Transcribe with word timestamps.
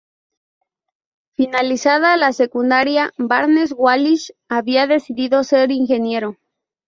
Finalizada 1.37 2.17
la 2.17 2.33
secundaria, 2.33 3.11
Barnes 3.19 3.71
Wallis 3.77 4.33
había 4.49 4.87
decidido 4.87 5.43
ser 5.43 5.65
un 5.67 5.75
ingeniero. 5.75 6.37